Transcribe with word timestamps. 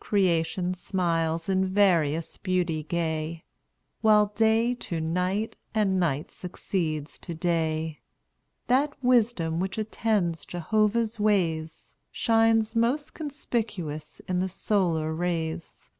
Creation 0.00 0.72
smiles 0.72 1.46
in 1.46 1.62
various 1.66 2.38
beauty 2.38 2.84
gay, 2.84 3.44
While 4.00 4.28
day 4.28 4.74
to 4.76 4.98
night, 4.98 5.56
and 5.74 6.00
night 6.00 6.30
succeeds 6.30 7.18
to 7.18 7.34
day. 7.34 8.00
That 8.68 8.94
wisdom 9.04 9.60
which 9.60 9.76
attends 9.76 10.46
Jehovah's 10.46 11.20
ways, 11.20 11.94
Shines 12.10 12.74
most 12.74 13.12
conspicuous 13.12 14.20
in 14.26 14.40
the 14.40 14.48
solar 14.48 15.12
rays. 15.12 15.90